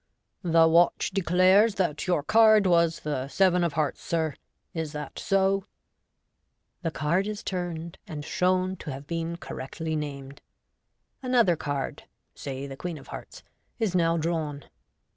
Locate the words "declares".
1.11-1.75